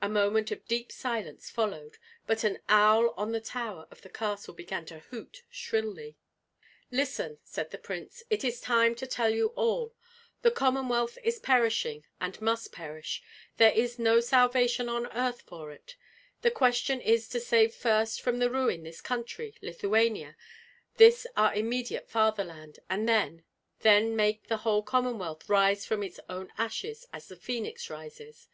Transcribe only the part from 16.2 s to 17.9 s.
The question is to save